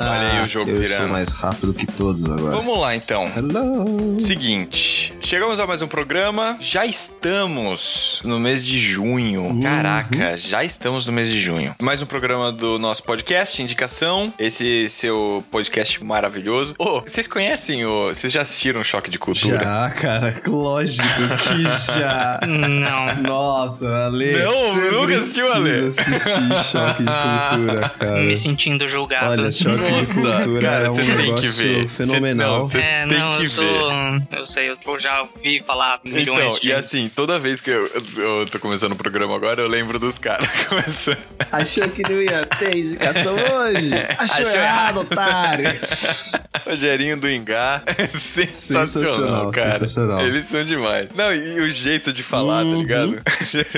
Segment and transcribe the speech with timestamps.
[0.00, 1.02] Olha aí o jogo Eu virando.
[1.04, 2.56] sou mais rápido que todos agora.
[2.56, 3.30] Vamos lá então.
[3.36, 4.20] Hello.
[4.20, 6.56] Seguinte, chegamos a mais um programa.
[6.60, 9.58] Já estamos no mês de junho.
[9.62, 11.74] Caraca, já estamos no mês de junho.
[11.80, 14.32] Mais um programa do nosso podcast, Indicação.
[14.38, 16.74] Esse seu podcast maravilhoso.
[16.78, 18.08] Ô, vocês conhecem o.
[18.08, 19.58] Vocês já assistiram o Choque de Cultura?
[19.58, 21.02] Já, cara, lógico
[21.48, 21.62] que
[21.98, 22.40] já.
[22.46, 23.22] Não.
[23.22, 24.32] Nossa, Ale.
[24.36, 25.86] Não, você nunca assistiu, Ale?
[25.86, 27.10] assistir Choque de
[27.56, 28.20] Cultura, cara.
[28.20, 29.30] Me sentindo julgado.
[29.32, 31.88] Olha, Choque de Nossa, Cultura cara, é um você tem que negócio ver.
[31.88, 32.68] fenomenal.
[32.68, 34.36] Você- não, é, tem não, que eu tô.
[34.36, 37.90] Eu sei, eu já ouvi falar milhões Então, de e assim, toda vez que eu,
[38.16, 41.18] eu tô começando o programa agora, eu lembro dos caras começando.
[41.52, 43.90] Achou que não ia ter indicação hoje?
[44.18, 45.70] Achou, Achou errado, otário.
[46.66, 47.82] Rogerinho do Ingá.
[48.10, 49.72] Sensacional, Sensacional, cara.
[49.72, 50.20] sensacional.
[50.22, 51.08] Eles são demais.
[51.14, 52.76] Não, e, o jeito de falar, tá Uhum.
[52.80, 53.22] ligado?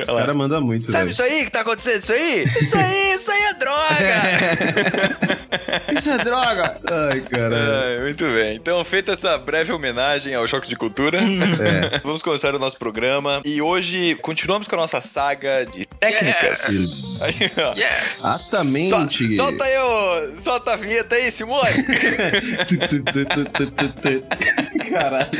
[0.01, 1.12] Os caras mandam muito, Sabe velho.
[1.12, 2.03] isso aí que tá acontecendo?
[2.03, 2.45] Isso aí?
[2.61, 4.07] Isso aí, isso aí é droga!
[5.97, 6.78] Isso é droga!
[6.91, 7.75] Ai, caralho.
[7.75, 8.56] Ai, muito bem.
[8.56, 12.00] Então, feita essa breve homenagem ao Choque de Cultura, É.
[12.05, 13.41] vamos começar o nosso programa.
[13.44, 16.69] E hoje continuamos com a nossa saga de técnicas.
[16.69, 17.24] Isso.
[17.24, 17.33] Aí,
[17.64, 17.74] ó.
[17.78, 18.19] Yes!
[18.24, 19.27] Exatamente.
[19.28, 21.70] So- solta aí, ô, solta a vinheta aí, Simone.
[24.91, 25.30] Caralho.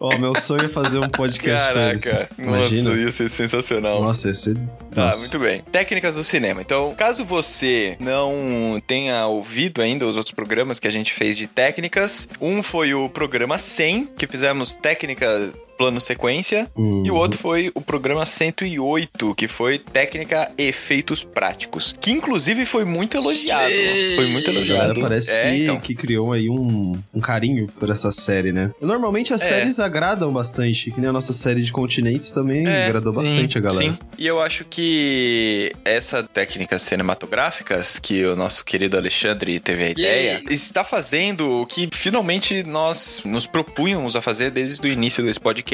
[0.00, 2.30] Ó, meu sonho é fazer um podcast com Caraca, eles.
[2.38, 2.90] Imagina.
[2.90, 4.02] nossa, ia ser sensacional.
[4.02, 4.54] Nossa, ia ser...
[4.94, 5.20] Tá, Nossa.
[5.20, 5.62] muito bem.
[5.72, 6.60] Técnicas do cinema.
[6.60, 11.46] Então, caso você não tenha ouvido ainda os outros programas que a gente fez de
[11.46, 17.04] técnicas, um foi o programa 100, que fizemos técnica plano sequência, Uhum.
[17.06, 22.84] e o outro foi o programa 108, que foi técnica efeitos práticos, que inclusive foi
[22.84, 23.72] muito elogiado.
[24.16, 25.00] Foi muito Cara, elogiado.
[25.00, 25.80] parece é, que, então.
[25.80, 28.70] que criou aí um, um carinho por essa série, né?
[28.80, 29.46] Normalmente as É.
[29.48, 33.60] séries agradam bastante, que nem a nossa série de continentes também É, agradou bastante a
[33.60, 33.84] galera.
[33.92, 39.90] Sim, e eu acho que essa técnicas cinematográficas que o nosso querido Alexandre teve a
[39.90, 45.38] ideia está fazendo o que finalmente nós nos propunhamos a fazer desde o início desse
[45.40, 45.67] podcast,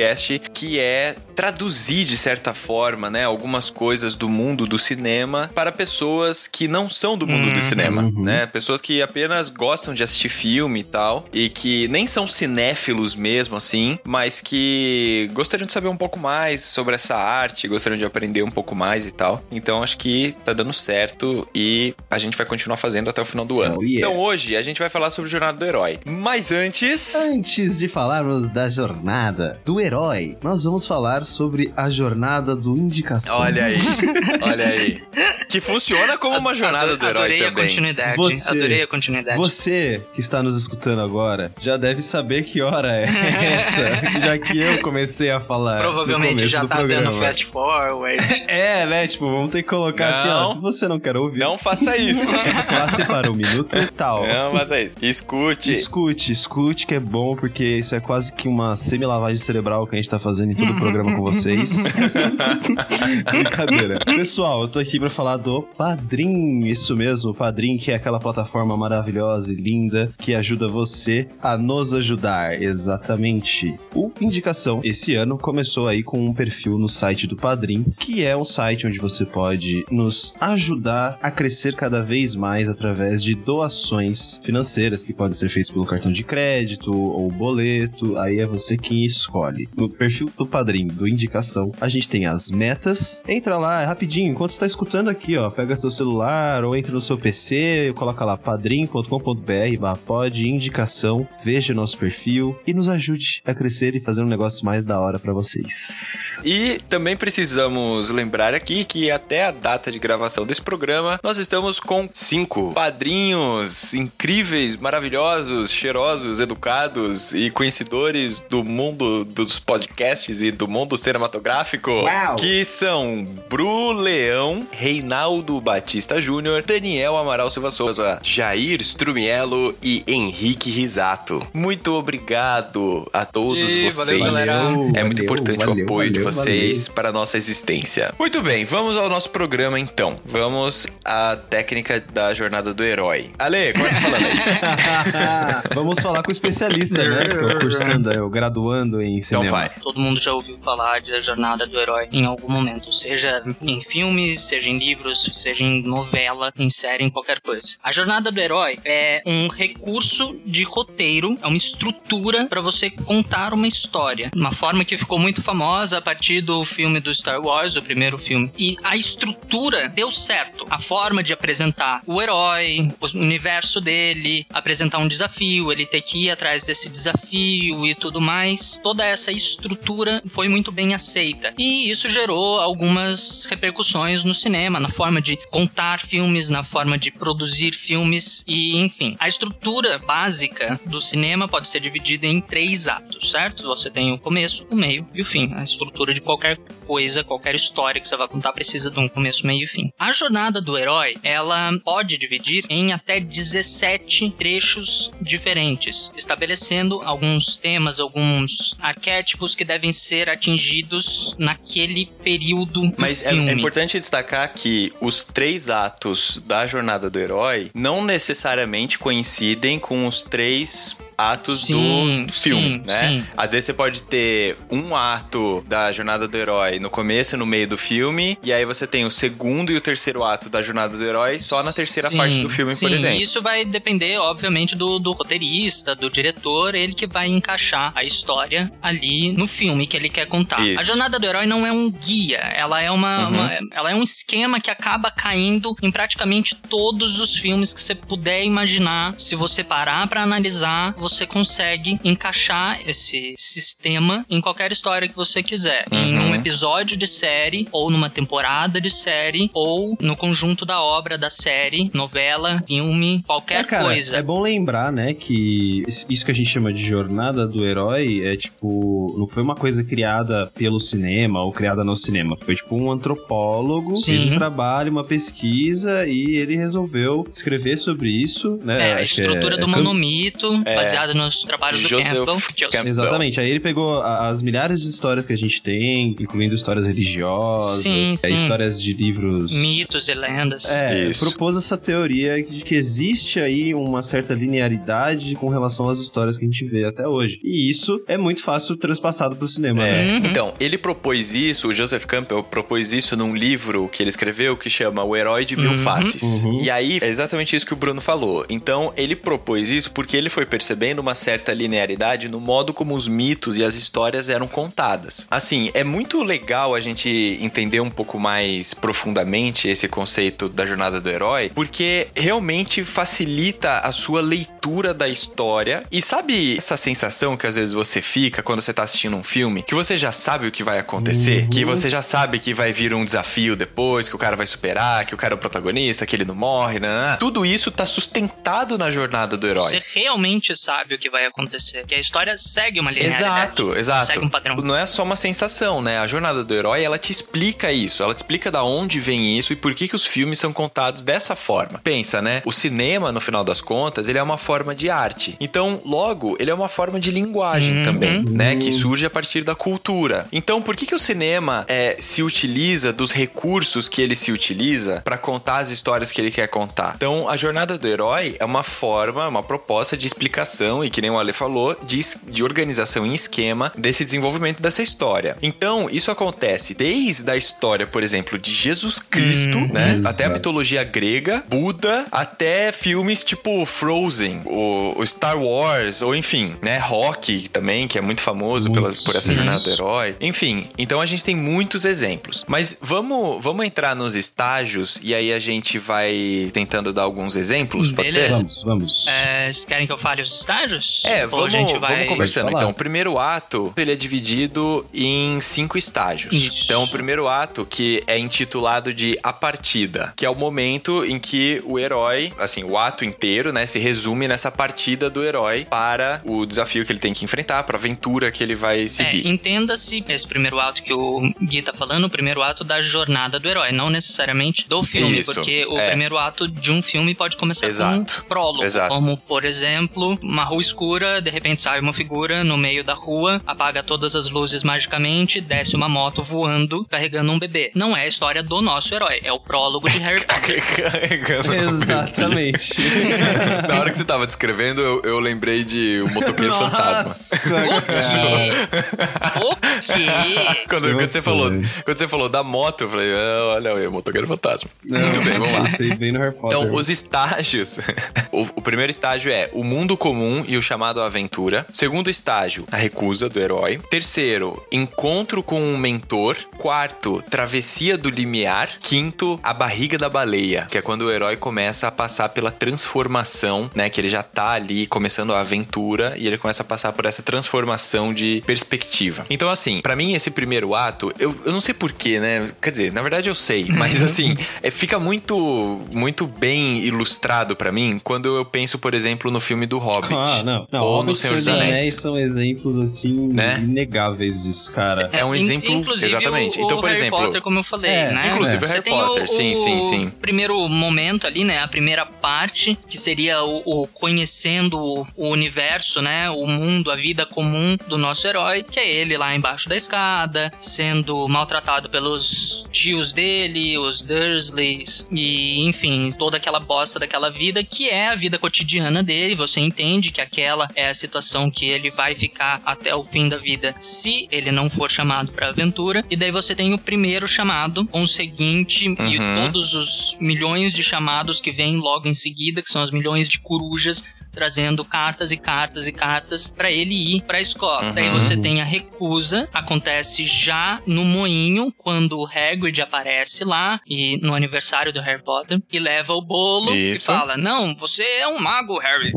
[0.52, 6.46] que é traduzir de certa forma, né, algumas coisas do mundo do cinema para pessoas
[6.46, 8.22] que não são do mundo do cinema, uhum.
[8.22, 8.46] né?
[8.46, 13.56] Pessoas que apenas gostam de assistir filme e tal, e que nem são cinéfilos mesmo,
[13.56, 18.42] assim, mas que gostariam de saber um pouco mais sobre essa arte, gostariam de aprender
[18.42, 19.42] um pouco mais e tal.
[19.50, 23.44] Então acho que tá dando certo e a gente vai continuar fazendo até o final
[23.44, 23.78] do ano.
[23.78, 23.98] Oh, yeah.
[23.98, 25.98] Então hoje a gente vai falar sobre Jornada do Herói.
[26.04, 27.14] Mas antes.
[27.14, 33.40] Antes de falarmos da jornada do herói, nós vamos falar sobre a jornada do indicação.
[33.40, 33.78] Olha aí,
[34.42, 35.02] olha aí.
[35.48, 37.64] Que funciona como uma jornada Ado- do herói Adorei a também.
[37.64, 38.16] continuidade.
[38.16, 39.36] Você- Adorei a continuidade.
[39.38, 43.04] Você que está nos escutando agora já deve saber que hora é
[43.54, 45.80] essa, já que eu comecei a falar.
[45.80, 47.02] Provavelmente já tá programa.
[47.10, 48.24] dando fast forward.
[48.48, 49.06] É, né?
[49.06, 50.40] Tipo, vamos ter que colocar assim, ó.
[50.44, 50.52] Não.
[50.52, 52.26] Se você não quer ouvir, Não faça isso.
[52.68, 54.26] passe para o minuto e tal.
[54.26, 54.96] Não faça isso.
[55.02, 55.70] Escute.
[55.70, 59.98] Escute, escute que é bom, porque isso é quase que uma semi-lavagem cerebral que a
[59.98, 61.92] gente tá fazendo em todo o programa com vocês.
[63.30, 63.98] Brincadeira.
[63.98, 66.64] Pessoal, eu tô aqui pra falar do Padrim.
[66.66, 71.56] Isso mesmo, o Padrim, que é aquela plataforma maravilhosa e linda que ajuda você a
[71.58, 72.62] nos ajudar.
[72.62, 73.74] Exatamente.
[73.94, 78.36] O Indicação, esse ano, começou aí com um perfil no site do Padrim, que é
[78.36, 84.40] um site onde você pode nos ajudar a crescer cada vez mais através de doações
[84.42, 88.16] financeiras que podem ser feitas pelo cartão de crédito ou boleto.
[88.18, 89.63] Aí é você quem escolhe.
[89.76, 93.22] No perfil do Padrim, do Indicação, a gente tem as metas.
[93.26, 96.92] Entra lá, é rapidinho, enquanto você tá escutando aqui, ó, pega seu celular ou entra
[96.92, 103.42] no seu PC, coloca lá padrim.com.br, barra pod, indicação, veja nosso perfil e nos ajude
[103.44, 106.42] a crescer e fazer um negócio mais da hora pra vocês.
[106.44, 111.78] E também precisamos lembrar aqui que até a data de gravação desse programa, nós estamos
[111.80, 120.50] com cinco padrinhos incríveis, maravilhosos, cheirosos, educados e conhecedores do mundo do dos podcasts e
[120.50, 122.36] do mundo cinematográfico, Uau.
[122.36, 130.70] que são Bru Leão, Reinaldo Batista Júnior, Daniel Amaral Silva Souza, Jair Strumiello e Henrique
[130.70, 131.46] Risato.
[131.52, 133.96] Muito obrigado a todos E vocês.
[133.96, 134.52] valeu, galera.
[134.52, 138.12] é muito Valeu, importante o valeu, apoio de valeu, vocês para a nossa existência.
[138.18, 140.18] Muito bem, vamos ao nosso programa então.
[140.24, 143.30] Vamos à técnica da jornada do herói.
[143.38, 144.34] Ale, começa falando aí.
[145.74, 147.24] Vamos falar com o especialista, né?
[147.56, 149.58] O cursando, o graduando em Então cinema.
[149.58, 149.70] vai.
[149.80, 154.40] Todo mundo já ouviu falar da jornada do herói em algum momento, seja em filmes,
[154.40, 157.76] seja em livros, seja em novela, em série, em qualquer coisa.
[157.82, 163.52] A jornada do herói é um recurso de roteiro, é uma estrutura para você contar
[163.52, 167.76] uma história, uma forma que ficou muito famosa a partir do filme do Star Wars,
[167.76, 168.50] o primeiro filme.
[168.58, 170.64] E a estrutura deu certo.
[170.70, 176.24] A forma de apresentar o herói, o universo dele, apresentar um desafio, ele ter que
[176.24, 178.80] ir atrás desse desafio e tudo mais.
[178.82, 181.54] Toda essa estrutura foi muito bem aceita.
[181.58, 187.10] E isso gerou algumas repercussões no cinema, na forma de contar filmes, na forma de
[187.10, 189.16] produzir filmes e, enfim.
[189.18, 193.62] A estrutura básica do cinema pode ser dividida em três atos, certo?
[193.64, 195.52] Você tem o começo, o meio e o fim.
[195.54, 199.46] A estrutura de qualquer coisa, qualquer história que você vai contar precisa de um começo,
[199.46, 199.90] meio e fim.
[199.98, 208.00] A jornada do herói, ela pode dividir em até 17 trechos diferentes, estabelecendo alguns temas,
[208.00, 213.50] alguns arquétipos que devem ser atingidos naquele período do Mas é, filme.
[213.50, 220.06] é importante destacar que os três atos da jornada do herói não necessariamente coincidem com
[220.06, 222.98] os três atos Sim, do filme, sim, né?
[222.98, 223.24] sim.
[223.36, 227.46] Às vezes você pode ter um ato da jornada do herói no começo e no
[227.46, 230.96] meio do filme, e aí você tem o segundo e o terceiro ato da jornada
[230.96, 233.20] do herói só na terceira parte do filme, por exemplo.
[233.22, 238.70] Isso vai depender, obviamente, do, do roteirista, do diretor, ele que vai encaixar a história
[238.82, 240.60] ali no filme que ele quer contar.
[240.66, 240.80] Isso.
[240.80, 243.34] A jornada do herói não é um guia, ela é uma, Uhum.
[243.34, 247.94] uma- ela é um esquema que acaba caindo em praticamente todos os filmes que você
[247.94, 249.14] puder imaginar.
[249.18, 255.42] Se você parar pra analisar, você consegue encaixar esse sistema em qualquer história que você
[255.42, 255.84] quiser.
[255.92, 256.30] Em Uhum.
[256.30, 261.28] um episódio de série, ou numa temporada de série, ou no conjunto da obra da
[261.28, 264.16] série, novela, filme, qualquer É, cara, coisa.
[264.16, 268.34] é bom lembrar, né, que isso que a gente chama de jornada do herói é
[268.34, 272.34] tipo, não foi uma coisa criada pelo cinema ou criada no cinema.
[272.40, 274.04] Foi tipo um antropólogo, Sim.
[274.18, 278.90] fez um trabalho, uma pesquisa e ele resolveu escrever sobre isso, né?
[278.90, 280.74] É, a estrutura é- do é monomito, É.
[280.94, 282.38] baseada nos trabalhos do Joseph Campbell.
[282.70, 282.88] Campbell.
[282.88, 287.82] Exatamente, aí ele pegou as milhares de histórias que a gente tem, incluindo histórias religiosas,
[287.82, 288.34] Sim, é, sim.
[288.34, 290.70] histórias de livros Mitos e lendas.
[290.70, 291.20] É, Isso.
[291.20, 296.44] propôs essa teoria de que existe aí uma certa linearidade com relação às histórias que
[296.44, 297.40] a gente vê até hoje.
[297.42, 300.12] E isso é muito fácil transpassado pro cinema, É, né?
[300.18, 300.26] Uhum.
[300.26, 304.68] Então, ele propôs isso, o Joseph Campbell propôs isso num livro que ele escreveu que
[304.70, 305.76] chama O Herói de Mil Uhum.
[305.76, 306.44] Faces.
[306.44, 306.62] Uhum.
[306.62, 308.44] E aí, é exatamente isso que o Bruno falou.
[308.48, 310.46] Então, ele propôs isso porque ele foi
[310.84, 315.26] percebendo uma certa linearidade no modo como os mitos e as histórias eram contadas.
[315.30, 321.00] Assim, é muito legal a gente entender um pouco mais profundamente esse conceito da jornada
[321.00, 325.84] do herói, porque realmente facilita a sua leitura da história.
[325.90, 329.62] E sabe essa sensação que às vezes você fica quando você tá assistindo um filme,
[329.62, 332.92] que você já sabe o que vai acontecer, que você já sabe que vai vir
[332.92, 336.14] um desafio depois, que o cara vai superar, que o cara é o protagonista, que
[336.14, 337.16] ele não morre, né?
[337.18, 339.70] Tudo isso tá sustentado na jornada do herói.
[339.70, 341.84] Você realmente sabe o que vai acontecer.
[341.86, 343.24] Que a história segue uma linearidade.
[343.24, 344.06] Exato, exato.
[344.06, 344.56] Segue um padrão.
[344.56, 345.98] Não é só uma sensação, né?
[345.98, 348.02] A jornada do herói, ela te explica isso.
[348.02, 351.02] Ela te explica da onde vem isso e por que, que os filmes são contados
[351.02, 351.80] dessa forma.
[351.82, 352.42] Pensa, né?
[352.44, 355.36] O cinema, no final das contas, ele é uma forma de arte.
[355.40, 357.82] Então, logo, ele é uma forma de linguagem Uhum.
[357.82, 358.56] também, né?
[358.56, 360.26] Que surge a partir da cultura.
[360.32, 365.00] Então, por que, que o cinema é, se utiliza dos recursos que ele se utiliza
[365.04, 366.92] para contar as histórias que ele quer contar?
[366.96, 371.10] Então, a jornada do herói é uma forma, uma proposta de explicação e, que nem
[371.10, 375.36] o Ale falou, de, de organização em esquema desse desenvolvimento dessa história.
[375.42, 379.94] Então, isso acontece desde a história, por exemplo, de Jesus Cristo, Hum, né?
[379.96, 380.14] exato.
[380.14, 386.54] Até a mitologia grega, Buda, até filmes tipo Frozen, o, o Star Wars, ou enfim,
[386.62, 386.78] né?
[386.78, 390.16] Rock também, que é muito famoso pela, Muito, por essa jornada do herói.
[390.20, 392.44] Enfim, então a gente tem muitos exemplos.
[392.46, 397.90] Mas vamos, vamos entrar nos estágios e aí a gente vai tentando dar alguns exemplos,
[397.92, 398.22] pode ser?
[398.22, 398.38] Beleza.
[398.40, 399.06] Vamos, vamos.
[399.08, 401.02] É, vocês querem que eu fale os Pode estágios?
[401.04, 401.92] É, Ou vamos, a gente vai...
[401.94, 402.50] vamos conversando.
[402.50, 406.32] Então, o primeiro ato, ele é dividido em cinco estágios.
[406.32, 406.64] Isso.
[406.64, 411.18] Então, o primeiro ato, que é intitulado de A Partida, que é o momento em
[411.18, 416.20] que o herói, assim, o ato inteiro, né, se resume nessa partida do herói para
[416.24, 419.26] o desafio que ele tem que enfrentar, para a aventura que ele vai É, seguir.
[419.26, 423.48] entenda-se esse primeiro ato que o Gui tá falando, o primeiro ato da jornada do
[423.48, 425.88] herói, não necessariamente do filme, Isso, porque o é.
[425.88, 428.88] primeiro ato de um filme pode começar Exato, com um prólogo, exato.
[428.94, 433.40] como, por exemplo, uma rua escura, de repente sai uma figura no meio da rua,
[433.46, 437.70] apaga todas as luzes magicamente, desce uma moto voando, carregando um bebê.
[437.74, 440.62] Não é a história do nosso herói, é o prólogo de Harry Potter.
[440.76, 442.80] Carregando Exatamente.
[443.68, 447.04] Na hora que você tava descrevendo, eu, eu lembrei de O Motoqueiro Fantasma.
[447.04, 447.82] Nossa, O cara.
[447.82, 449.40] quê?
[449.40, 450.64] O quê?
[450.68, 451.50] Quando, quando você falou,
[451.84, 454.70] quando você falou da moto, eu falei, ah, olha aí, o Motoqueiro Fantasma.
[454.84, 455.96] Não, Muito bem, vamos lá.
[455.96, 456.58] Bem no Harry Potter.
[456.58, 457.78] Então, os estágios.
[458.32, 461.66] o, o primeiro estágio é o mundo comum e o chamado aventura.
[461.72, 463.80] Segundo estágio, a recusa do herói.
[463.90, 466.36] Terceiro, encontro com um mentor.
[466.56, 468.70] Quarto, travessia do limiar.
[468.80, 473.70] Quinto, a barriga da baleia, que é quando o herói começa a passar pela transformação,
[473.74, 473.90] né?
[473.90, 477.22] Que ele já tá ali começando a aventura e ele começa a passar por essa
[477.22, 479.26] transformação de perspectiva.
[479.28, 482.50] Então, assim, pra mim, esse primeiro ato, eu, eu não sei porquê, né?
[482.60, 487.72] Quer dizer, na verdade eu sei, mas assim, é, fica muito, muito bem ilustrado pra
[487.72, 490.13] mim quando eu penso, por exemplo, no filme do Hobbit.
[490.18, 490.66] Ah, não.
[490.70, 491.94] não ou Hobbit no Senhor dos Senhor Anéis.
[491.94, 493.58] são exemplos, assim, Né?
[493.62, 495.08] inegáveis disso, cara.
[495.12, 496.58] É um in- exemplo- Inclusive, exatamente.
[496.58, 498.30] O, Então, o por Harry exemplo- Potter, como eu falei, É, né?
[498.32, 500.12] inclusive Você Harry Potter, o, sim, sim, o sim.
[500.20, 501.60] primeiro momento ali, né?
[501.62, 506.30] A primeira parte, que seria o, o conhecendo o, o universo, né?
[506.30, 510.52] O mundo, a vida comum do nosso herói, que é ele lá embaixo da escada,
[510.60, 517.88] sendo maltratado pelos tios dele, os Dursleys, e enfim, toda aquela bosta daquela vida, que
[517.88, 519.34] é a vida cotidiana dele.
[519.34, 523.36] Você entende que aquela é a situação que ele vai ficar até o fim da
[523.36, 526.04] vida se ele não for chamado pra aventura.
[526.10, 529.42] E daí você tem o primeiro chamado, com o seguinte, e Uhum.
[529.42, 533.38] todos os milhões de chamados que vêm logo em seguida, que são as milhões de
[533.38, 537.92] corujas trazendo cartas e cartas e cartas pra ele ir pra escola.
[537.92, 538.14] Daí Uhum.
[538.18, 544.34] você tem a recusa, acontece já no moinho, quando o Hagrid aparece lá e no
[544.34, 547.12] aniversário do Harry Potter e leva o bolo Isso.
[547.12, 549.12] e fala: "Não, você é um mago, Harry".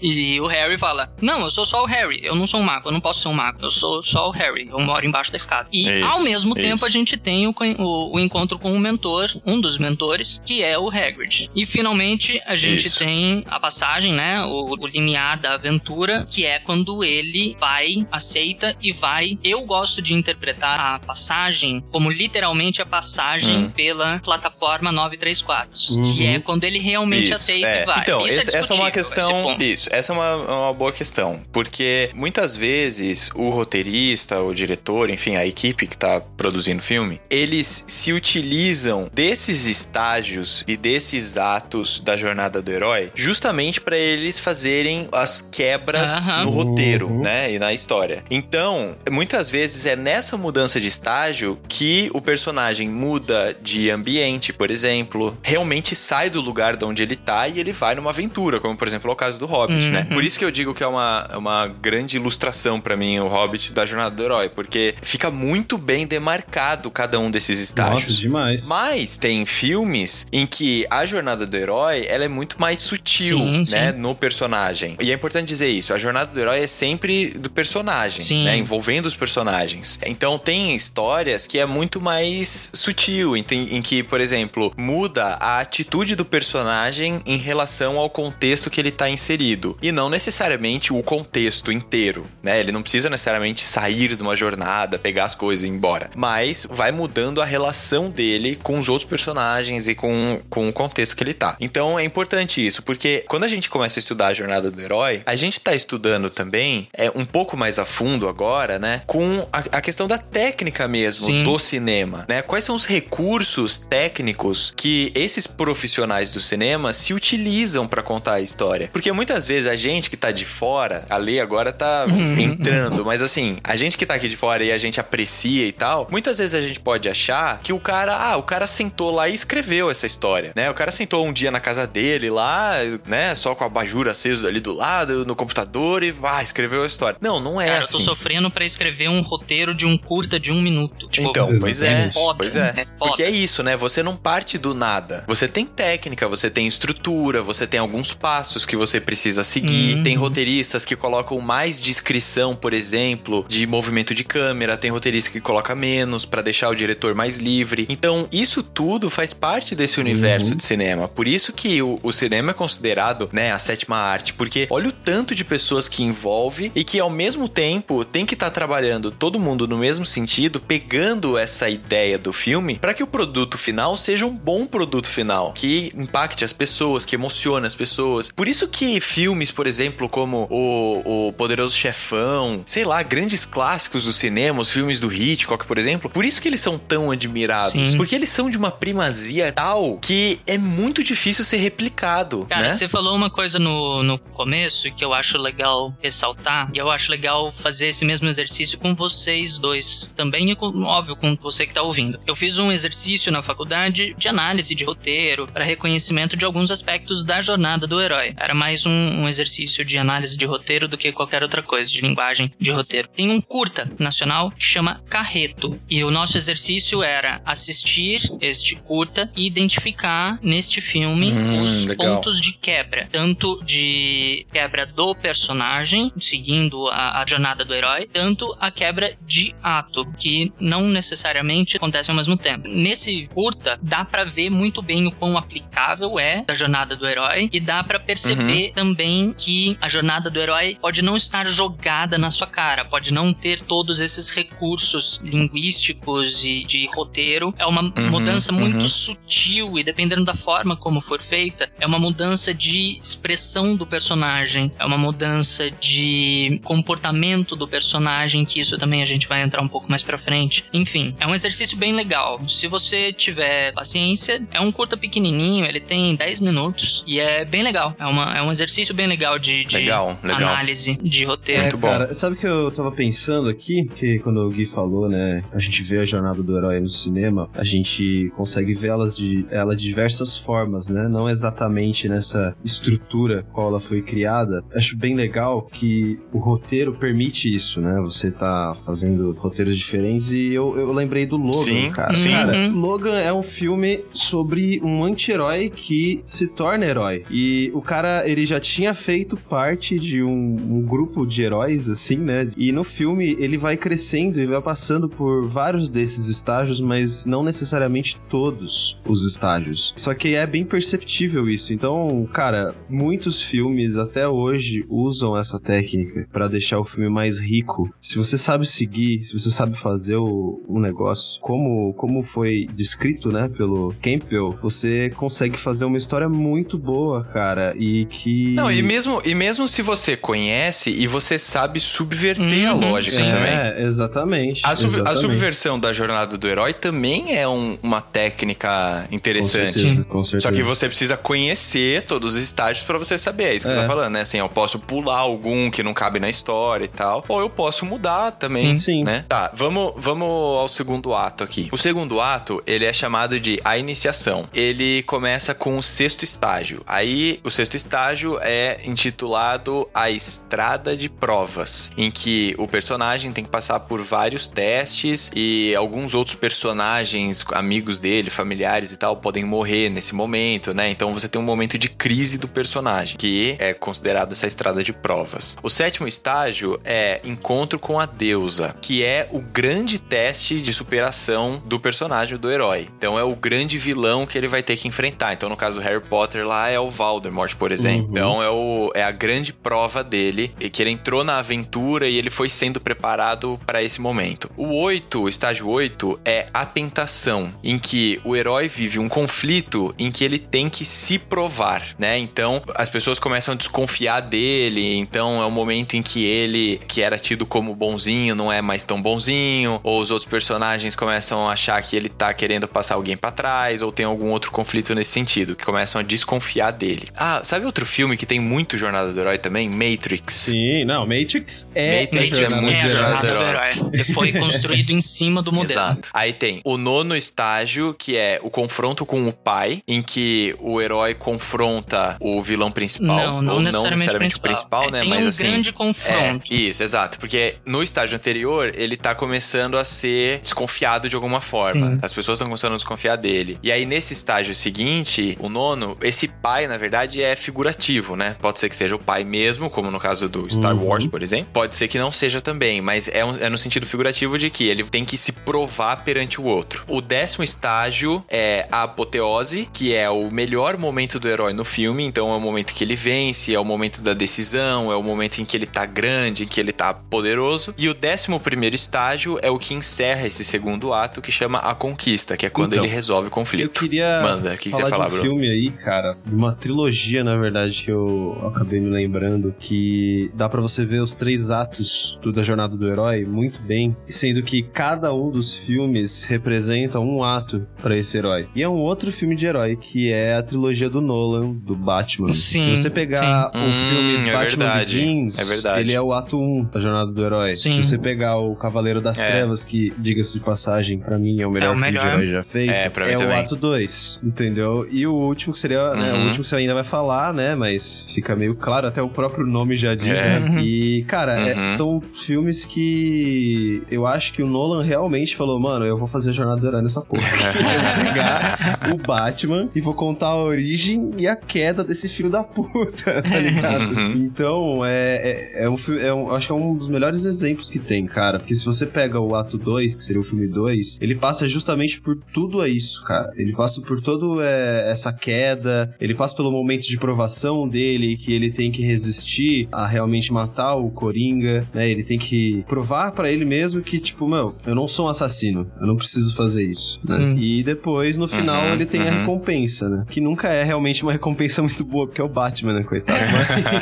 [0.00, 2.88] E o Harry fala: "Não, eu sou só o Harry, eu não sou um mago,
[2.88, 5.36] eu não posso ser um mago, eu sou só o Harry, eu moro embaixo da
[5.36, 5.68] escada".
[5.72, 6.68] E Isso, ao mesmo isso.
[6.68, 10.62] tempo a gente tem o, o- o encontro com o mentor, um dos mentores, que
[10.62, 11.50] é o Hagrid.
[11.54, 12.98] E finalmente a gente Isso.
[12.98, 14.42] tem a passagem, né?
[14.44, 19.38] O, o limiar da aventura, que é quando ele vai, aceita e vai.
[19.42, 23.70] Eu gosto de interpretar a passagem como literalmente a passagem Hum.
[23.70, 26.02] pela plataforma 934, Uhum.
[26.02, 27.82] que é quando ele realmente aceita é.
[27.82, 28.00] e vai.
[28.00, 29.56] Então, Isso esse- essa é uma questão.
[29.72, 31.40] Isso, essa é uma, uma boa questão.
[31.52, 37.20] Porque muitas vezes o roteirista, o diretor, enfim, a equipe que tá produzindo o filme,
[37.30, 44.38] eles se utilizam desses estágios e desses atos da jornada do herói justamente pra eles
[44.38, 46.44] fazerem as quebras Aham.
[46.44, 47.22] no roteiro, Uhum.
[47.22, 47.52] né?
[47.52, 48.22] E na história.
[48.30, 54.70] Então, muitas vezes é nessa mudança de estágio que o personagem muda de ambiente, por
[54.70, 58.76] exemplo, realmente sai do lugar de onde ele tá e ele vai numa aventura, como
[58.76, 59.92] por exemplo é o caso do Hobbit, Uhum.
[59.92, 60.04] né?
[60.04, 63.72] Por isso que eu digo que é uma, uma grande ilustração pra mim o Hobbit
[63.72, 68.08] da jornada do herói, porque fica muito bem demarcado cada um desses estágios.
[68.08, 68.66] Nossa, demais.
[68.68, 73.58] Mas tem filmes em que a jornada do herói ela é muito mais sutil, Sim,
[73.72, 73.98] né, sim.
[73.98, 74.96] no personagem.
[75.00, 78.44] E é importante dizer isso, a jornada do herói é sempre do personagem, Sim.
[78.44, 79.98] né, envolvendo os personagens.
[80.06, 85.60] Então tem histórias que é muito mais sutil, em, em que, por exemplo, muda a
[85.60, 89.47] atitude do personagem em relação ao contexto que ele tá inserido
[89.80, 92.58] e não necessariamente o contexto inteiro, né?
[92.58, 96.66] Ele não precisa necessariamente sair de uma jornada, pegar as coisas e ir embora, mas
[96.68, 101.22] vai mudando a relação dele com os outros personagens e com, com o contexto que
[101.22, 101.56] ele tá.
[101.60, 105.20] Então é importante isso, porque quando a gente começa a estudar a jornada do herói,
[105.24, 109.58] a gente tá estudando também é um pouco mais a fundo agora, né, com a,
[109.58, 111.42] a questão da técnica mesmo Sim.
[111.42, 112.42] do cinema, né?
[112.42, 118.40] Quais são os recursos técnicos que esses profissionais do cinema se utilizam pra contar a
[118.40, 118.88] história?
[118.92, 122.06] Porque muitas vezes a gente que tá de fora, a lei agora tá
[122.38, 125.72] entrando, mas assim, a gente que tá aqui de fora e a gente aprecia e
[125.72, 129.28] tal, muitas vezes a gente pode achar que o cara, ah, o cara sentou lá
[129.28, 130.70] e escreveu essa história, né?
[130.70, 134.46] O cara sentou um dia na casa dele lá, né, só com a abajur aceso
[134.46, 137.18] ali do lado, no computador e, ah, escreveu a história.
[137.20, 137.94] Não, não é Cara, assim.
[137.94, 141.06] eu tô sofrendo pra escrever um roteiro de um curta de um minuto.
[141.08, 141.88] Tipo, Então, pois é.
[141.88, 142.14] Exatamente.
[142.14, 142.68] foda, Pois é.
[142.76, 142.94] é foda.
[142.98, 143.76] Porque é isso, né?
[143.76, 145.24] Você não parte do nada.
[145.26, 149.96] Você tem técnica, você tem estrutura, você tem alguns passos que você precisa seguir.
[149.96, 150.02] Uhum.
[150.02, 154.76] Tem roteiristas que colocam mais descrição, por exemplo, de movimento de câmera.
[154.76, 157.86] Tem roteirista que coloca menos para deixar o diretor mais livre.
[157.88, 160.56] Então, isso tudo faz parte desse universo uhum.
[160.56, 161.08] de cinema.
[161.08, 164.32] Por isso que o, o, cinema é considerado, né, a sétima arte.
[164.32, 168.34] Porque olha o tanto de pessoas que envolve e que ao mesmo tempo tem que
[168.34, 173.02] estar tá trabalhando todo mundo no mesmo sentido, pegando essa ideia do filme para que
[173.02, 177.74] o produto final seja um bom produto final, que impacte as pessoas, que emocione as
[177.74, 178.30] pessoas.
[178.32, 184.04] Por isso que filmes, por exemplo, como o, o Poderoso Chefão, sei lá, grandes clássicos
[184.04, 187.72] do cinema, os filmes do Hitchcock, por exemplo, por isso que eles são tão admirados.
[187.72, 187.96] Sim.
[187.96, 192.46] Porque eles são de uma primazia tal que é muito difícil ser replicado.
[192.48, 192.70] Cara, né?
[192.70, 197.10] você falou uma coisa no, no começo que eu acho legal ressaltar, e eu acho
[197.10, 201.74] legal fazer esse mesmo exercício com vocês dois também, e com, óbvio, com você que
[201.74, 202.20] tá ouvindo.
[202.26, 207.24] Eu fiz um exercício na faculdade de análise de roteiro para reconhecimento de alguns aspectos
[207.24, 208.34] da jornada do herói.
[208.36, 212.00] Era mais um, um exercício de análise de roteiro do que qualquer outra coisa, de
[212.00, 213.08] linguagem de roteiro.
[213.08, 219.30] Tem um curta nacional que chama Carreto, e o nosso exercício era assistir este curta
[219.36, 222.16] e identificar neste filme hum, os legal.
[222.16, 228.56] pontos de quebra, tanto de quebra do personagem, seguindo a, a jornada do herói, tanto
[228.60, 232.68] a quebra de ato, que não necessariamente acontece ao mesmo tempo.
[232.68, 237.48] Nesse curta, dá para ver muito bem o quão aplicável é a jornada do herói
[237.52, 238.72] e dá para perceber uhum.
[238.72, 238.87] também
[239.36, 243.60] que a jornada do herói pode não estar jogada na sua cara, pode não ter
[243.60, 247.54] todos esses recursos linguísticos e de roteiro.
[247.58, 248.88] É uma uhum, mudança muito uhum.
[248.88, 254.72] sutil e dependendo da forma como for feita, é uma mudança de expressão do personagem,
[254.78, 259.68] é uma mudança de comportamento do personagem, que isso também a gente vai entrar um
[259.68, 260.64] pouco mais para frente.
[260.72, 262.40] Enfim, é um exercício bem legal.
[262.48, 267.62] Se você tiver paciência, é um curta pequenininho, ele tem 10 minutos e é bem
[267.62, 267.94] legal.
[267.98, 270.40] É, uma, é um exercício bem legal de, de legal, legal.
[270.40, 271.62] análise de roteiro.
[271.62, 271.88] Muito bom.
[271.88, 273.88] Cara, sabe que eu tava pensando aqui?
[273.96, 277.48] Que quando o Gui falou, né, a gente vê a jornada do herói no cinema,
[277.54, 281.08] a gente consegue ver elas de, ela de diversas formas, né?
[281.08, 284.64] Não exatamente nessa estrutura qual ela foi criada.
[284.74, 288.00] Acho bem legal que o roteiro permite isso, né?
[288.00, 292.14] Você tá fazendo roteiros diferentes e eu, eu lembrei do Logan, sim, cara.
[292.14, 292.30] Sim.
[292.30, 292.80] Cara, uhum.
[292.80, 297.24] Logan é um filme sobre um anti-herói que se torna herói.
[297.30, 302.16] E o cara, ele já tinha feito parte de um, um grupo de heróis, assim,
[302.16, 302.50] né?
[302.56, 307.42] E no filme ele vai crescendo e vai passando por vários desses estágios, mas não
[307.42, 309.92] necessariamente todos os estágios.
[309.96, 311.72] Só que é bem perceptível isso.
[311.72, 317.92] Então, cara, muitos filmes até hoje usam essa técnica para deixar o filme mais rico.
[318.00, 323.30] Se você sabe seguir, se você sabe fazer o, o negócio como, como foi descrito,
[323.30, 328.57] né, pelo Campbell, você consegue fazer uma história muito boa, cara, e que...
[328.58, 333.20] Não, e mesmo, e mesmo se você conhece e você sabe subverter uhum, a lógica
[333.20, 333.52] é, também.
[333.52, 335.18] É, exatamente, a, sub, exatamente.
[335.18, 339.72] a subversão da jornada do herói também é um, uma técnica interessante.
[339.72, 340.48] Com certeza, com certeza.
[340.48, 343.44] Só que você precisa conhecer todos os estágios para você saber.
[343.44, 343.76] É isso que é.
[343.76, 344.20] você tá falando, né?
[344.22, 347.24] Assim, eu posso pular algum que não cabe na história e tal.
[347.28, 349.04] Ou eu posso mudar também, Sim.
[349.04, 349.24] né?
[349.28, 351.68] Tá, vamos, vamos ao segundo ato aqui.
[351.70, 354.48] O segundo ato, ele é chamado de a iniciação.
[354.52, 356.82] Ele começa com o sexto estágio.
[356.86, 363.44] Aí, o sexto estágio é intitulado A Estrada de Provas, em que o personagem tem
[363.44, 369.44] que passar por vários testes e alguns outros personagens, amigos dele, familiares e tal, podem
[369.44, 370.90] morrer nesse momento, né?
[370.90, 374.92] Então você tem um momento de crise do personagem, que é considerado essa estrada de
[374.92, 375.56] provas.
[375.62, 381.62] O sétimo estágio é encontro com a deusa, que é o grande teste de superação
[381.64, 382.86] do personagem do herói.
[382.96, 385.34] Então é o grande vilão que ele vai ter que enfrentar.
[385.34, 388.06] Então no caso do Harry Potter lá é o Voldemort, por exemplo.
[388.06, 388.10] Uhum.
[388.12, 392.16] Então é, o, é a grande prova dele e que ele entrou na aventura e
[392.16, 394.50] ele foi sendo preparado para esse momento.
[394.56, 399.94] O 8, o estágio 8 é a tentação, em que o herói vive um conflito
[399.98, 402.18] em que ele tem que se provar, né?
[402.18, 407.02] Então as pessoas começam a desconfiar dele, então é o momento em que ele, que
[407.02, 411.52] era tido como bonzinho, não é mais tão bonzinho, ou os outros personagens começam a
[411.52, 415.10] achar que ele tá querendo passar alguém para trás, ou tem algum outro conflito nesse
[415.10, 417.08] sentido, que começam a desconfiar dele.
[417.16, 419.70] Ah, sabe outro filme que tem muito Jornada do Herói também?
[419.70, 420.34] Matrix.
[420.34, 423.70] Sim, não, Matrix é Matrix é muito é Jornada, do, herói.
[423.92, 425.80] Ele foi construído em cima do modelo.
[425.80, 426.10] Exato.
[426.12, 430.80] Aí tem o nono estágio, que é o confronto com o pai, em que o
[430.80, 433.16] herói confronta o vilão principal.
[433.16, 435.00] Não, não, necessariamente, não necessariamente principal, principal é, né?
[435.00, 435.42] Tem Mas um assim.
[435.44, 436.52] grande confronto.
[436.52, 437.18] É, isso, exato.
[437.18, 441.90] Porque no estágio anterior, ele tá começando a ser desconfiado de alguma forma.
[441.92, 441.98] Sim.
[442.02, 443.58] As pessoas estão começando a desconfiar dele.
[443.62, 448.07] E aí, nesse estágio seguinte, o nono, esse pai, na verdade, é figurativo.
[448.08, 448.36] Figurativo, né?
[448.40, 450.86] Pode ser que seja o pai mesmo, como no caso do Star Uhum.
[450.86, 451.48] Wars, por exemplo.
[451.52, 454.68] Pode ser que não seja também, mas é, um- é no sentido figurativo de que
[454.68, 456.84] ele tem que se provar perante o outro.
[456.86, 462.04] O décimo estágio é a apoteose, que é o melhor momento do herói no filme.
[462.04, 465.38] Então é o momento que ele vence, é o momento da decisão, é o momento
[465.40, 467.74] em que ele tá grande, em que ele tá poderoso.
[467.76, 471.74] E o décimo primeiro estágio é o que encerra esse segundo ato, que chama a
[471.74, 473.64] conquista, que é quando Então, ele resolve o conflito.
[473.64, 475.30] Eu queria Manda, que, que você falar falar, de um Bruno?
[475.30, 477.97] filme aí, cara, de uma trilogia, na verdade, que eu
[478.46, 482.88] acabei me lembrando, que dá pra você ver os três atos do, da jornada do
[482.88, 488.48] herói muito bem, sendo que cada um dos filmes representa um ato pra esse herói.
[488.54, 492.30] E é um outro filme de herói, que é a trilogia do Nolan, do Batman.
[492.32, 493.58] Sim, Se você pegar sim.
[493.58, 495.80] o Hum, filme é Batman verdade, Begins, é verdade.
[495.80, 497.56] ele é o ato 1 da jornada do herói.
[497.56, 497.70] Sim.
[497.70, 499.26] Se você pegar o Cavaleiro das É.
[499.26, 502.02] Trevas, que, diga-se de passagem, pra mim é o melhor É o filme melhor.
[502.02, 504.86] de herói já feito, É, pra mim é o ato 2, entendeu?
[504.90, 506.20] E o último que seria, né, Uhum.
[506.22, 509.46] o último que você ainda vai falar, né, mas fica meio claro, até o próprio
[509.46, 510.40] nome já diz, É.
[510.40, 510.62] né?
[510.62, 511.68] E, cara, é- Uhum.
[511.68, 516.32] são filmes que eu acho que o Nolan realmente falou, mano, eu vou fazer a
[516.32, 517.22] jornada do herói nessa porra.
[517.58, 522.30] eu vou pegar o Batman e vou contar a origem e a queda desse filho
[522.30, 523.94] da puta, tá ligado?
[523.94, 524.10] Uhum.
[524.16, 527.68] Então, é, é, é um filme, é um, acho que é um dos melhores exemplos
[527.70, 528.38] que tem, cara.
[528.38, 532.00] Porque se você pega o ato 2, que seria o filme 2, ele passa justamente
[532.00, 533.30] por tudo isso, cara.
[533.36, 537.77] Ele passa por todo é, essa queda, ele passa pelo momento de provação dele,
[538.18, 541.88] que ele tem que resistir a realmente matar o Coringa, né?
[541.88, 545.70] Ele tem que provar pra ele mesmo que, tipo, meu, eu não sou um assassino,
[545.80, 547.34] eu não preciso fazer isso, né?
[547.38, 549.18] E depois, no final, Uhum, ele tem a uhum.
[549.20, 550.04] recompensa, né?
[550.08, 553.18] Que nunca é realmente uma recompensa muito boa, porque é o Batman, né, coitado?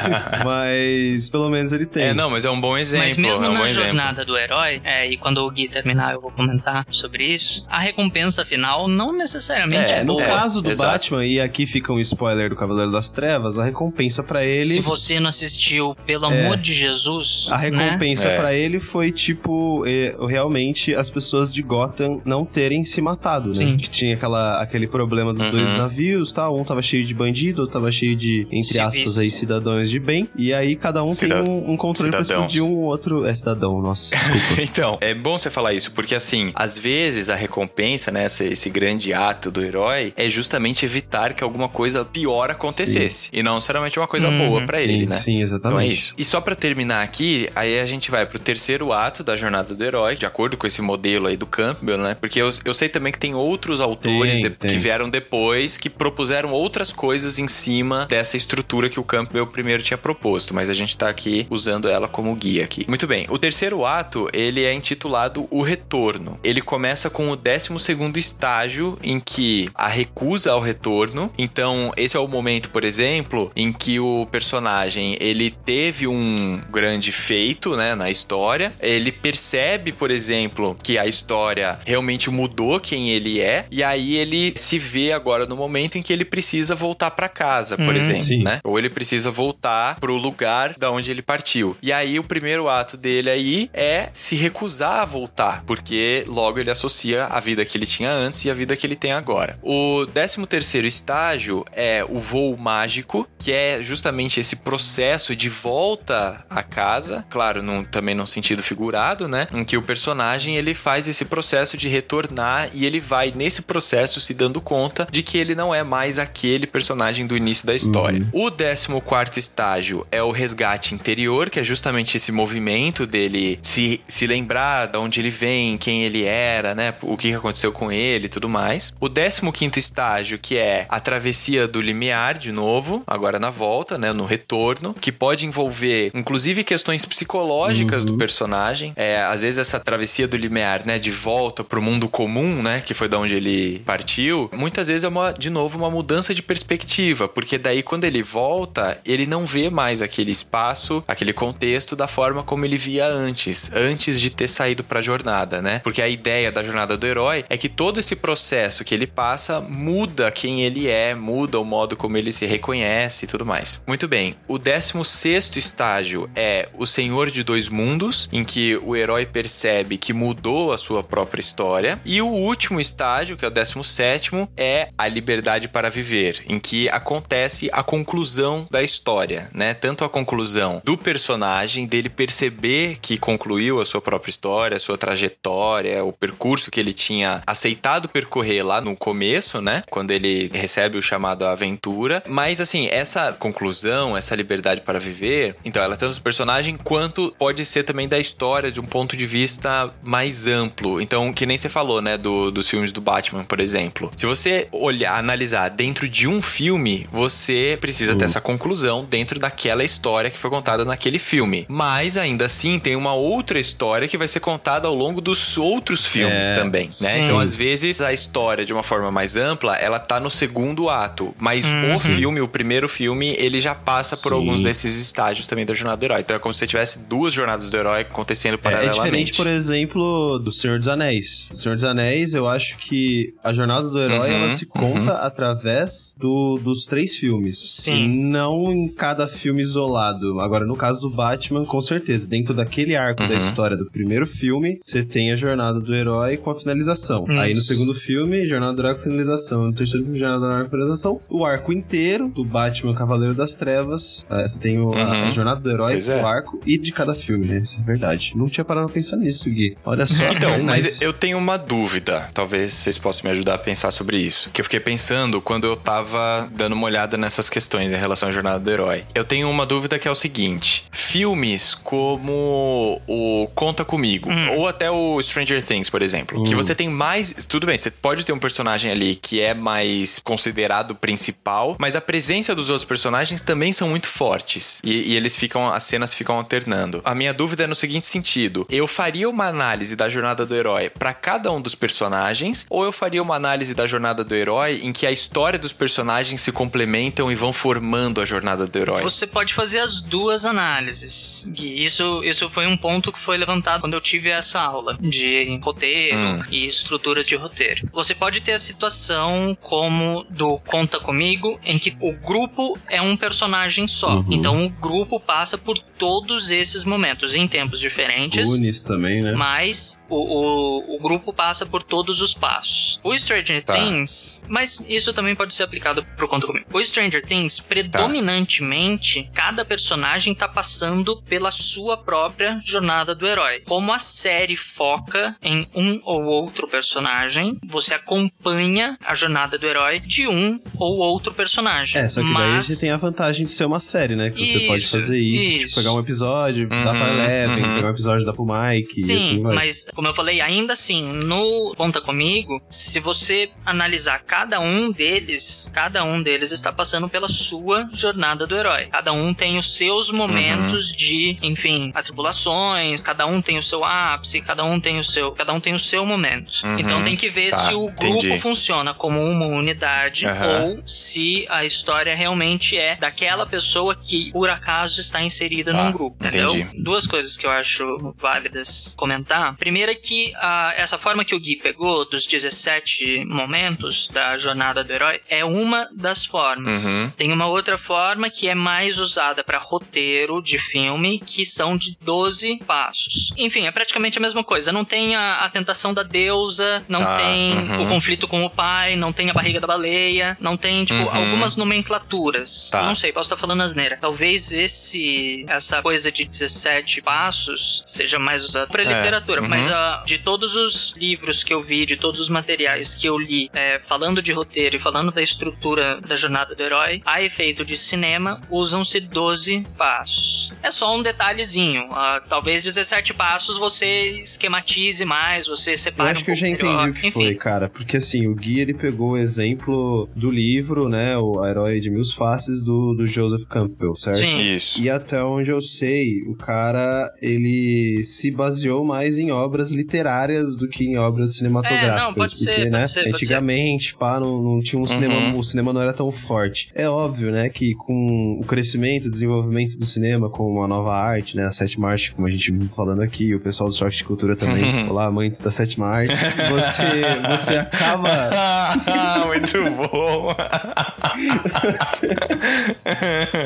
[0.06, 2.04] Mas, mas pelo menos ele tem.
[2.04, 3.06] É, não, mas é um bom exemplo.
[3.06, 3.84] Mas mesmo é um na bom exemplo.
[3.86, 7.78] jornada do herói, é, e quando o Gui terminar eu vou comentar sobre isso, a
[7.78, 10.26] recompensa final não necessariamente É, é, No boa.
[10.26, 10.90] caso do exato.
[10.92, 13.85] Batman, e aqui fica um spoiler do Cavaleiro das Trevas, a recompensa
[14.22, 14.64] pra ele.
[14.64, 16.40] Se você não assistiu, pelo É.
[16.46, 17.68] amor de Jesus, A né?
[17.88, 18.36] recompensa É.
[18.36, 23.54] pra ele foi, tipo, eh, realmente as pessoas de Gotham não terem se matado, né?
[23.54, 23.76] Sim.
[23.76, 25.50] Que tinha aquela, aquele problema dos Uhum.
[25.52, 26.50] dois navios, tá?
[26.50, 28.80] Um tava cheio de bandido, outro tava cheio de, entre Civis.
[28.80, 30.28] aspas, aí, cidadãos de bem.
[30.36, 32.46] E aí cada um Cida- tem um, um controle pra cidadãos.
[32.52, 33.24] explodir um outro...
[33.26, 34.62] É cidadão, nossa, desculpa.
[34.62, 38.70] Então, é bom você falar isso, porque assim, às vezes a recompensa, né, esse, esse
[38.70, 43.28] grande ato do herói, é justamente evitar que alguma coisa pior acontecesse.
[43.32, 44.38] E não necessariamente uma coisa Uhum.
[44.48, 45.16] boa pra sim, ele, né?
[45.16, 45.94] Sim, Então é exatamente.
[45.94, 46.14] isso.
[46.18, 49.84] E só pra terminar aqui, aí a gente vai pro terceiro ato da jornada do
[49.84, 52.16] herói, de acordo com esse modelo aí do Campbell, né?
[52.18, 54.70] Porque eu, eu sei também que tem outros autores Tem, de- tem.
[54.70, 59.82] que vieram depois que propuseram outras coisas em cima dessa estrutura que o Campbell primeiro
[59.82, 62.84] tinha proposto, mas a gente tá aqui usando ela como guia aqui.
[62.88, 63.26] Muito bem.
[63.28, 66.38] O terceiro ato, ele é intitulado O Retorno.
[66.42, 71.30] Ele começa com o 12 segundo estágio em que a recusa ao retorno.
[71.38, 77.12] Então, esse é o momento, por exemplo, em que o personagem, ele teve um grande
[77.12, 78.72] feito, né, na história.
[78.80, 84.52] Ele percebe, por exemplo, que a história realmente mudou quem ele é, e aí ele
[84.56, 87.96] se vê agora no momento em que ele precisa voltar pra casa, por Uhum.
[87.96, 88.42] exemplo, Sim.
[88.42, 88.60] né?
[88.64, 91.76] Ou ele precisa voltar pro lugar da onde ele partiu.
[91.82, 96.70] E aí o primeiro ato dele aí é se recusar a voltar, porque logo ele
[96.70, 99.58] associa a vida que ele tinha antes e a vida que ele tem agora.
[99.62, 106.44] O 13 terceiro estágio é o voo mágico, que é justamente esse processo de volta
[106.50, 109.46] à casa, claro, num, também num sentido figurado, né?
[109.52, 114.20] Em que o personagem ele faz esse processo de retornar e ele vai nesse processo
[114.20, 118.26] se dando conta de que ele não é mais aquele personagem do início da história.
[118.32, 124.26] O 14 estágio é o resgate interior, que é justamente esse movimento dele se, se
[124.26, 126.92] lembrar de onde ele vem, quem ele era, né?
[127.00, 128.92] O que aconteceu com ele e tudo mais.
[129.00, 134.12] O 15 estágio, que é a travessia do limiar, de novo, agora na volta, né?
[134.12, 138.92] No retorno, que pode envolver, inclusive, questões psicológicas do personagem.
[138.96, 140.98] É, às vezes essa travessia do limiar, né?
[140.98, 142.82] De volta pro mundo comum, né?
[142.84, 144.50] Que foi da onde ele partiu.
[144.52, 148.98] Muitas vezes é uma, de novo, uma mudança de perspectiva, porque daí quando ele volta,
[149.04, 154.20] ele não vê mais aquele espaço, aquele contexto da forma como ele via antes, antes
[154.20, 155.80] de ter saído pra jornada, né?
[155.80, 159.60] Porque a ideia da jornada do herói é que todo esse processo que ele passa
[159.60, 163.82] muda quem ele é, muda o modo como ele se reconhece e tudo mais.
[163.86, 164.34] Muito bem.
[164.48, 170.12] O 16 estágio é o Senhor de Dois Mundos, em que o herói percebe que
[170.12, 172.00] mudou a sua própria história.
[172.04, 176.88] E o último estágio, que é o 17, é a liberdade para viver, em que
[176.88, 179.74] acontece a conclusão da história, né?
[179.74, 184.96] Tanto a conclusão do personagem, dele perceber que concluiu a sua própria história, a sua
[184.96, 189.82] trajetória, o percurso que ele tinha aceitado percorrer lá no começo, né?
[189.90, 192.22] Quando ele recebe o chamado à aventura.
[192.26, 196.76] Mas, assim, essa essa conclusão, essa liberdade para viver, então ela é tanto do personagem
[196.76, 201.00] quanto pode ser também da história de um ponto de vista mais amplo.
[201.00, 204.12] Então, que nem você falou, né, do, dos filmes do Batman, por exemplo.
[204.16, 209.82] Se você olhar, analisar dentro de um filme, você precisa ter essa conclusão dentro daquela
[209.82, 211.64] história que foi contada naquele filme.
[211.68, 216.04] Mas ainda assim, tem uma outra história que vai ser contada ao longo dos outros
[216.04, 216.88] filmes É, também, né?
[216.90, 217.24] sim.
[217.24, 221.34] Então, às vezes, a história, de uma forma mais ampla, ela tá no segundo ato.
[221.38, 221.94] Mas Uhum.
[221.94, 224.34] o filme, o primeiro filme, ele já passa por Sim.
[224.34, 226.20] alguns desses estágios também da jornada do herói.
[226.20, 229.00] Então é como se você tivesse duas jornadas do herói acontecendo É, é paralelamente.
[229.00, 231.48] diferente, por exemplo, do Senhor dos Anéis.
[231.52, 235.12] O Senhor dos Anéis, eu acho que a jornada do herói Uhum, ela se conta
[235.14, 237.58] através do- dos três filmes.
[237.58, 238.08] Sim.
[238.08, 240.40] Não em cada filme isolado.
[240.40, 243.36] Agora, no caso do Batman, com certeza, dentro daquele arco da Uhum.
[243.36, 247.24] história do primeiro filme, você tem a jornada do herói com a finalização.
[247.28, 247.72] Aí no Isso.
[247.72, 249.66] segundo filme, jornada do herói com finalização.
[249.66, 251.20] No terceiro filme, jornada do herói com finalização.
[251.28, 254.26] O arco inteiro do Batman Cavaleiro das Trevas.
[254.30, 255.24] eh, Você tem o- a, Uhum.
[255.26, 256.20] a jornada do herói, Pois é.
[256.22, 257.58] o arco e de cada filme, né?
[257.58, 258.32] Isso é verdade.
[258.36, 259.76] Não tinha parado pra pensar nisso, Gui.
[259.84, 260.24] Olha só.
[260.36, 262.28] Então, mas Mas- eu tenho uma dúvida.
[262.34, 264.50] Talvez vocês possam me ajudar a pensar sobre isso.
[264.50, 268.32] Que eu fiquei pensando quando eu tava dando uma olhada nessas questões em relação à
[268.32, 269.04] jornada do herói.
[269.14, 274.90] Eu tenho uma dúvida que é o seguinte: filmes como o Conta Comigo, ou até
[274.90, 277.34] o Stranger Things, por exemplo, que você tem mais.
[277.48, 282.00] Tudo bem, você pode ter um personagem ali que é mais considerado principal, mas a
[282.00, 284.80] presença dos outros personagens também são muito fortes.
[284.82, 285.68] E, e eles ficam.
[285.68, 287.02] As cenas ficam alternando.
[287.04, 290.88] A minha dúvida é no seguinte sentido: eu faria uma análise da jornada do herói
[290.90, 294.92] pra cada um dos personagens, ou eu faria uma análise da jornada do herói em
[294.92, 299.02] que a história dos personagens se complementam e vão formando a jornada do herói?
[299.02, 301.46] Você pode fazer as duas análises.
[301.50, 301.84] Gui.
[301.84, 306.16] Isso, isso foi um ponto que foi levantado quando eu tive essa aula de roteiro
[306.16, 306.42] Hum.
[306.50, 307.88] e estruturas de roteiro.
[307.92, 313.16] Você pode ter a situação como do Conta Comigo, em que o grupo é um
[313.16, 314.18] personagem só.
[314.18, 314.26] Uhum.
[314.30, 318.48] Então o grupo passa por todos esses momentos em tempos diferentes.
[318.48, 319.32] Goonies também, né?
[319.32, 323.00] Mas o, o, o grupo passa por todos os passos.
[323.02, 323.74] O Stranger Tá.
[323.74, 326.66] Things, mas isso também pode ser aplicado pro conta comigo.
[326.72, 333.60] O Stranger Things, predominantemente, cada personagem tá passando pela sua própria jornada do herói.
[333.64, 340.00] Como a série foca em um ou outro personagem, você acompanha a jornada do herói
[340.00, 342.02] de um ou outro personagem.
[342.02, 342.66] É, só que daí mas...
[342.66, 344.30] você tem a vantagem de ser uma série, né?
[344.30, 345.74] Que você pode Isso, fazer isso, tipo, isso.
[345.76, 347.74] pegar um episódio, dar pra Uhum, Eleven, uhum.
[347.76, 349.54] pegar um episódio, dar pro Mike, e Sim, assim vai.
[349.54, 355.70] mas como eu falei, ainda assim, no Conta Comigo, se você analisar cada um deles,
[355.74, 358.86] cada um deles está passando pela sua jornada do herói.
[358.86, 360.96] Cada um tem os seus momentos Uhum.
[360.96, 365.52] de, enfim, atribulações, cada um tem o seu ápice, cada um tem o seu, cada
[365.52, 366.60] um tem o seu momento.
[366.64, 366.78] Uhum.
[366.78, 368.38] Então tem que ver Tá, se o grupo entendi.
[368.38, 370.62] funciona como uma unidade Aham.
[370.64, 375.92] ou se a história realmente é daquela pessoa que por acaso está inserida Tá, num
[375.92, 376.50] grupo, entendeu?
[376.50, 376.82] entendi.
[376.82, 379.56] duas coisas que eu acho válidas comentar.
[379.56, 384.82] Primeiro é que ah, essa forma que o Gui pegou dos 17 momentos da jornada
[384.84, 386.84] do herói é uma das formas.
[386.84, 387.10] Uhum.
[387.10, 391.96] Tem uma outra forma que é mais usada para roteiro de filme, que são de
[392.00, 393.32] 12 passos.
[393.36, 394.72] Enfim, é praticamente a mesma coisa.
[394.72, 397.82] Não tem a, a tentação da deusa, não Tá, tem uhum.
[397.84, 401.14] o conflito com o pai, não tem a barriga da baleia, não tem, tipo, Uhum.
[401.14, 402.70] algumas nomenclaturas.
[402.70, 402.82] Tá.
[402.82, 403.98] Não sei, posso estar falando asneira.
[404.00, 409.48] Talvez esse essa coisa de 17 passos seja mais usado para É, literatura, uhum.
[409.48, 409.70] mas
[410.04, 413.78] de todos os livros que eu vi, de todos os materiais que eu li, é,
[413.78, 418.40] falando de roteiro e falando da estrutura da jornada do herói, a efeito de cinema,
[418.50, 420.52] usam-se 12 passos.
[420.62, 421.86] É só um detalhezinho.
[421.90, 426.48] ah, talvez 17 passos você esquematize mais, você Eu separe acho um que eu já
[426.48, 426.88] entendi melhor.
[426.90, 427.68] o que Enfim, foi, cara.
[427.68, 431.16] Porque assim, o Gui ele pegou o exemplo do livro, né?
[431.16, 434.18] O Herói de Mil Faces do, do Joseph Campbell, certo?
[434.18, 434.40] Sim.
[434.54, 434.80] Isso.
[434.80, 440.68] E até onde eu sei, o cara ele se baseou mais em obras literárias do
[440.68, 441.98] que em obras cinematográficas.
[441.98, 444.82] É, não, pode porque, ser, pode né, ser, pode antigamente, pá, não, não tinha um
[444.82, 444.88] Uhum.
[444.88, 446.70] cinema, o cinema não era tão forte.
[446.74, 451.36] É óbvio, né, que com o crescimento, o desenvolvimento do cinema, com a nova arte,
[451.36, 454.04] né, a sétima arte, como a gente vive falando aqui, o pessoal do Choque de
[454.04, 456.14] Cultura também, olá, amantes da sétima arte,
[456.50, 456.82] você,
[457.30, 458.06] você acaba
[459.26, 460.34] Muito bom.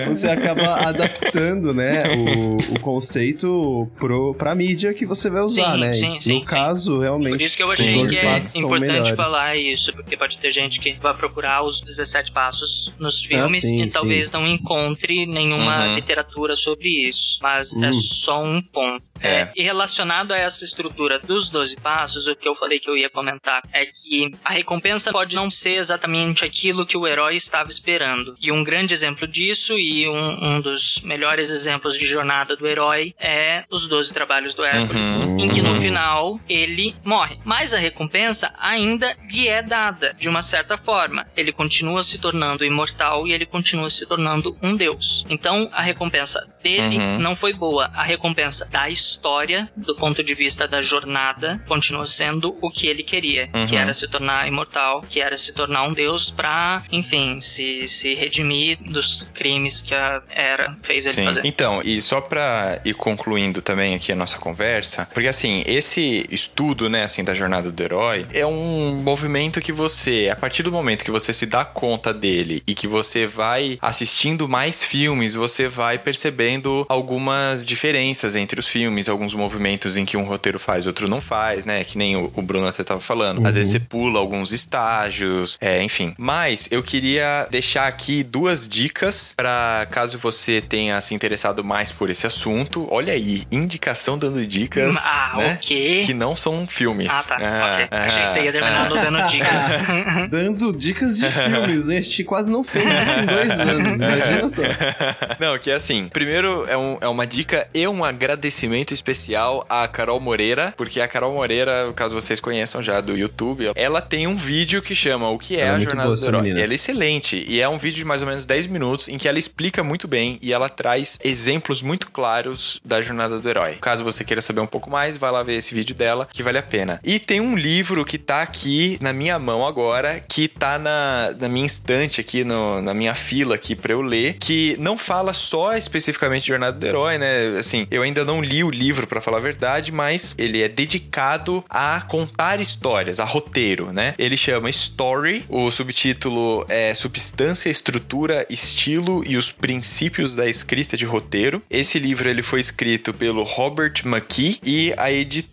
[0.09, 5.81] você acaba adaptando, né, o, o conceito pro, pra mídia que você vai usar, Sim,
[5.81, 5.93] né?
[5.93, 7.31] sim, no sim, caso, realmente.
[7.33, 10.79] Por isso que eu achei 12 que é importante falar isso, porque pode ter gente
[10.81, 15.87] que vai procurar os 17 passos nos filmes Ah, sim, e talvez não encontre nenhuma
[15.87, 15.95] Uhum.
[15.95, 17.39] literatura sobre isso.
[17.43, 17.85] Mas Hum.
[17.85, 19.05] é só um ponto.
[19.23, 19.31] É.
[19.41, 22.97] É, e relacionado a essa estrutura dos 12 passos, o que eu falei que eu
[22.97, 27.69] ia comentar é que a recompensa pode não ser exatamente aquilo que o herói estava
[27.69, 28.35] esperando.
[28.41, 33.15] E um grande exemplo disso, e um, um dos melhores exemplos de jornada do herói,
[33.21, 35.21] é os 12 trabalhos do Hércules.
[35.21, 35.39] Uhum.
[35.41, 35.75] Em que no Uhum.
[36.01, 37.37] Final ele morre.
[37.45, 41.27] Mas a recompensa ainda lhe é dada, de uma certa forma.
[41.37, 45.27] Ele continua se tornando imortal e ele continua se tornando um deus.
[45.29, 47.19] Então a recompensa dele Uhum.
[47.19, 47.91] não foi boa.
[47.95, 53.03] A recompensa da história, do ponto de vista da jornada, continua sendo o que ele
[53.03, 53.67] queria, Uhum.
[53.67, 58.15] que era se tornar imortal, que era se tornar um deus pra, enfim, se, se
[58.15, 61.25] redimir dos crimes que a Era fez ele Sim.
[61.25, 61.43] fazer.
[61.47, 65.90] Então, e só pra ir concluindo também aqui a nossa conversa, porque assim, esse
[66.31, 70.71] estudo, né, assim, da jornada do herói, é um movimento que você, a partir do
[70.71, 75.67] momento que você se dá conta dele e que você vai assistindo mais filmes, você
[75.67, 81.09] vai percebendo algumas diferenças entre os filmes, alguns movimentos em que um roteiro faz, outro
[81.09, 83.47] não faz, né, que nem o, o Bruno até tava falando.
[83.47, 86.15] Às vezes você pula alguns estágios, é, enfim.
[86.19, 92.11] Mas eu queria deixar aqui duas dicas para caso você tenha se interessado mais por
[92.11, 92.87] esse assunto.
[92.91, 95.53] Olha aí, indicação dando dicas, Ah, né?
[95.61, 95.80] ok.
[96.07, 97.11] Que não são filmes.
[97.13, 97.35] Ah, tá.
[97.37, 97.89] ok.
[97.91, 99.69] ah, Achei que você ia terminar dando dicas.
[100.31, 101.89] Dando dicas de filmes?
[101.89, 104.63] A gente quase não fez isso em dois anos, imagina só.
[105.39, 106.09] Não, que é assim.
[106.13, 111.09] Primeiro é, um- é uma dica e um agradecimento especial à Carol Moreira, porque a
[111.09, 115.39] Carol Moreira, caso vocês conheçam já do YouTube, ela tem um vídeo que chama O
[115.39, 116.51] que é Ela é a Jornada do Herói.
[116.51, 119.29] Ela é excelente e é um vídeo de mais ou menos 10 minutos em que
[119.29, 123.77] ela explica muito bem e ela traz exemplos muito claros da Jornada do Herói.
[123.81, 126.59] Caso você queira saber um pouco mais, vai lá ver esse vídeo dela, que vale
[126.59, 127.01] a pena.
[127.05, 131.49] E tem um livro que tá aqui na minha mão agora, que tá na, na
[131.49, 135.77] minha estante aqui, no- na minha fila aqui pra eu ler, que não fala só
[135.77, 137.59] especificamente de Jornada do Herói, né?
[137.59, 141.65] Assim, eu ainda não li o livro, pra falar a verdade, mas ele é dedicado
[141.69, 144.15] a contar histórias, a roteiro, né?
[144.19, 151.05] Ele chama Story, o subtítulo é Substância, Estrutura, Estilo e os Princípios da Escrita de
[151.05, 151.63] Roteiro.
[151.71, 155.50] Esse livro ele foi escrito pelo Robert McKee e a editora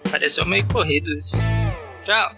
[0.10, 1.38] Pareceu meio corrido isso.
[2.04, 2.32] Tchau.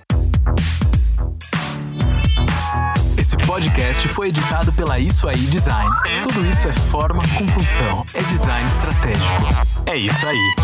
[3.18, 5.90] Esse podcast foi editado pela Isso Aí Design.
[6.22, 8.06] Tudo isso é forma com função.
[8.14, 9.48] É design estratégico.
[9.88, 10.56] É isso aí.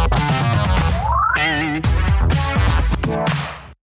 [3.11, 3.60] Bye.